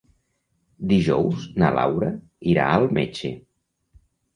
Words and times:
Dijous 0.93 1.45
na 1.65 1.71
Laura 1.77 2.11
irà 2.57 2.69
al 2.81 2.91
metge. 3.01 3.37